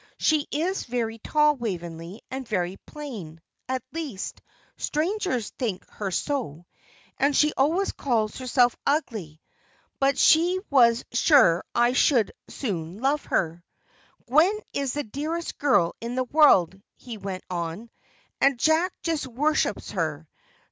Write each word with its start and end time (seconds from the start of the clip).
She 0.17 0.47
is 0.49 0.85
very 0.85 1.19
tall, 1.19 1.55
Waveney, 1.57 2.23
and 2.31 2.47
very 2.47 2.77
plain 2.87 3.39
at 3.69 3.83
least, 3.93 4.41
strangers 4.75 5.51
think 5.51 5.87
her 5.91 6.09
so; 6.09 6.65
and 7.19 7.35
she 7.37 7.53
always 7.55 7.91
calls 7.91 8.39
herself 8.39 8.75
ugly, 8.83 9.39
but 9.99 10.17
he 10.17 10.59
was 10.71 11.05
sure 11.11 11.63
I 11.75 11.93
should 11.93 12.31
soon 12.49 12.97
love 12.97 13.25
her. 13.25 13.63
'Gwen 14.25 14.59
is 14.73 14.93
the 14.93 15.03
dearest 15.03 15.59
girl 15.59 15.93
in 16.01 16.15
the 16.15 16.23
world,' 16.23 16.81
he 16.95 17.19
went 17.19 17.43
on, 17.51 17.91
'and 18.41 18.57
Jack 18.57 18.91
just 19.03 19.27
worships 19.27 19.91
her. 19.91 20.27